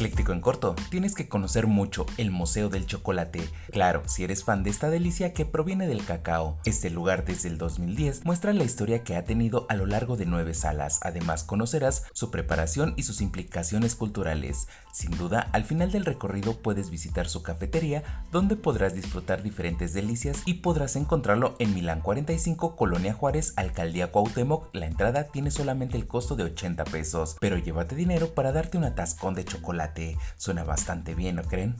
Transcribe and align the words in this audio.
Ecléctico 0.00 0.32
en 0.32 0.40
corto, 0.40 0.74
tienes 0.88 1.14
que 1.14 1.28
conocer 1.28 1.66
mucho 1.66 2.06
el 2.16 2.30
Museo 2.30 2.70
del 2.70 2.86
Chocolate. 2.86 3.46
Claro, 3.70 4.02
si 4.06 4.24
eres 4.24 4.44
fan 4.44 4.62
de 4.62 4.70
esta 4.70 4.88
delicia 4.88 5.34
que 5.34 5.44
proviene 5.44 5.86
del 5.86 6.06
cacao. 6.06 6.58
Este 6.64 6.88
lugar 6.88 7.26
desde 7.26 7.50
el 7.50 7.58
2010 7.58 8.24
muestra 8.24 8.54
la 8.54 8.64
historia 8.64 9.04
que 9.04 9.14
ha 9.14 9.24
tenido 9.24 9.66
a 9.68 9.74
lo 9.74 9.84
largo 9.84 10.16
de 10.16 10.24
nueve 10.24 10.54
salas. 10.54 11.00
Además 11.02 11.44
conocerás 11.44 12.04
su 12.14 12.30
preparación 12.30 12.94
y 12.96 13.02
sus 13.02 13.20
implicaciones 13.20 13.94
culturales. 13.94 14.68
Sin 14.90 15.10
duda, 15.10 15.50
al 15.52 15.64
final 15.64 15.92
del 15.92 16.06
recorrido 16.06 16.62
puedes 16.62 16.88
visitar 16.88 17.28
su 17.28 17.42
cafetería, 17.42 18.24
donde 18.32 18.56
podrás 18.56 18.94
disfrutar 18.94 19.42
diferentes 19.42 19.92
delicias 19.92 20.40
y 20.46 20.54
podrás 20.54 20.96
encontrarlo 20.96 21.56
en 21.58 21.74
Milán 21.74 22.00
45, 22.00 22.74
Colonia 22.74 23.12
Juárez, 23.12 23.52
Alcaldía 23.56 24.10
Cuauhtémoc. 24.10 24.74
La 24.74 24.86
entrada 24.86 25.24
tiene 25.24 25.50
solamente 25.50 25.98
el 25.98 26.06
costo 26.06 26.36
de 26.36 26.44
80 26.44 26.84
pesos, 26.84 27.36
pero 27.38 27.58
llévate 27.58 27.94
dinero 27.94 28.32
para 28.34 28.50
darte 28.52 28.78
un 28.78 28.84
atascón 28.84 29.34
de 29.34 29.44
chocolate 29.44 29.89
Suena 30.36 30.64
bastante 30.64 31.14
bien, 31.14 31.36
¿no 31.36 31.42
creen? 31.42 31.76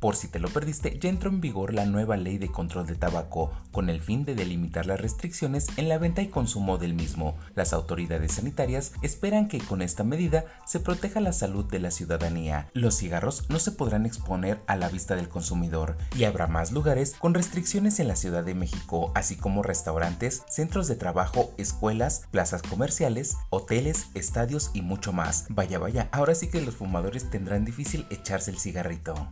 Por 0.00 0.14
si 0.14 0.28
te 0.28 0.38
lo 0.38 0.48
perdiste, 0.48 0.98
ya 0.98 1.08
entró 1.08 1.30
en 1.30 1.40
vigor 1.40 1.74
la 1.74 1.84
nueva 1.84 2.16
ley 2.16 2.38
de 2.38 2.48
control 2.48 2.86
de 2.86 2.94
tabaco 2.94 3.50
con 3.72 3.88
el 3.88 4.00
fin 4.00 4.24
de 4.24 4.34
delimitar 4.34 4.86
las 4.86 5.00
restricciones 5.00 5.66
en 5.76 5.88
la 5.88 5.98
venta 5.98 6.22
y 6.22 6.28
consumo 6.28 6.78
del 6.78 6.94
mismo. 6.94 7.36
Las 7.54 7.72
autoridades 7.72 8.32
sanitarias 8.32 8.92
esperan 9.02 9.48
que 9.48 9.58
con 9.58 9.82
esta 9.82 10.04
medida 10.04 10.44
se 10.66 10.80
proteja 10.80 11.20
la 11.20 11.32
salud 11.32 11.64
de 11.64 11.80
la 11.80 11.90
ciudadanía. 11.90 12.68
Los 12.74 12.96
cigarros 12.96 13.48
no 13.48 13.58
se 13.58 13.72
podrán 13.72 14.06
exponer 14.06 14.60
a 14.66 14.76
la 14.76 14.88
vista 14.88 15.16
del 15.16 15.28
consumidor 15.28 15.96
y 16.16 16.24
habrá 16.24 16.46
más 16.46 16.72
lugares 16.72 17.14
con 17.18 17.34
restricciones 17.34 17.98
en 17.98 18.08
la 18.08 18.16
Ciudad 18.16 18.44
de 18.44 18.54
México, 18.54 19.12
así 19.14 19.36
como 19.36 19.62
restaurantes, 19.62 20.42
centros 20.48 20.88
de 20.88 20.96
trabajo, 20.96 21.52
escuelas, 21.58 22.22
plazas 22.30 22.62
comerciales, 22.62 23.36
hoteles, 23.50 24.08
estadios 24.14 24.70
y 24.74 24.82
mucho 24.82 25.12
más. 25.12 25.46
Vaya, 25.48 25.78
vaya, 25.78 26.08
ahora 26.12 26.34
sí 26.34 26.48
que 26.48 26.60
los 26.60 26.76
fumadores 26.76 27.30
tendrán 27.30 27.64
difícil 27.64 28.06
echarse 28.10 28.50
el 28.50 28.58
cigarrito. 28.58 29.28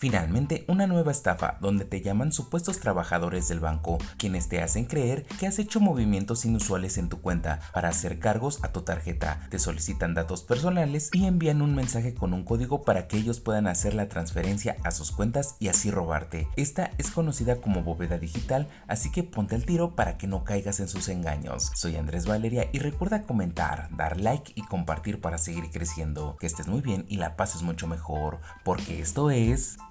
Finalmente, 0.00 0.64
una 0.66 0.86
nueva 0.86 1.12
estafa 1.12 1.58
donde 1.60 1.84
te 1.84 2.00
llaman 2.00 2.32
supuestos 2.32 2.80
trabajadores 2.80 3.48
del 3.48 3.60
banco, 3.60 3.98
quienes 4.16 4.48
te 4.48 4.62
hacen 4.62 4.86
creer 4.86 5.26
que 5.38 5.46
has 5.46 5.58
hecho 5.58 5.78
movimientos 5.78 6.46
inusuales 6.46 6.96
en 6.96 7.10
tu 7.10 7.20
cuenta 7.20 7.60
para 7.74 7.90
hacer 7.90 8.18
cargos 8.18 8.64
a 8.64 8.72
tu 8.72 8.80
tarjeta, 8.80 9.46
te 9.50 9.58
solicitan 9.58 10.14
datos 10.14 10.42
personales 10.42 11.10
y 11.12 11.26
envían 11.26 11.60
un 11.60 11.74
mensaje 11.74 12.14
con 12.14 12.32
un 12.32 12.44
código 12.44 12.82
para 12.82 13.08
que 13.08 13.18
ellos 13.18 13.40
puedan 13.40 13.66
hacer 13.66 13.92
la 13.92 14.08
transferencia 14.08 14.78
a 14.84 14.90
sus 14.90 15.12
cuentas 15.12 15.56
y 15.58 15.68
así 15.68 15.90
robarte. 15.90 16.48
Esta 16.56 16.92
es 16.96 17.10
conocida 17.10 17.60
como 17.60 17.82
bóveda 17.82 18.16
digital, 18.16 18.68
así 18.88 19.12
que 19.12 19.22
ponte 19.22 19.54
al 19.54 19.66
tiro 19.66 19.96
para 19.96 20.16
que 20.16 20.26
no 20.26 20.44
caigas 20.44 20.80
en 20.80 20.88
sus 20.88 21.10
engaños. 21.10 21.72
Soy 21.74 21.96
Andrés 21.96 22.24
Valeria 22.24 22.70
y 22.72 22.78
recuerda 22.78 23.24
comentar, 23.24 23.90
dar 23.94 24.18
like 24.18 24.52
y 24.54 24.62
compartir 24.62 25.20
para 25.20 25.36
seguir 25.36 25.70
creciendo. 25.70 26.38
Que 26.40 26.46
estés 26.46 26.68
muy 26.68 26.80
bien 26.80 27.04
y 27.06 27.18
la 27.18 27.36
pases 27.36 27.60
mucho 27.60 27.86
mejor, 27.86 28.40
porque 28.64 29.02
esto 29.02 29.30
es... 29.30 29.76